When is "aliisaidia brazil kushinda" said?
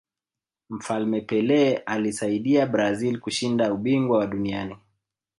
1.77-3.73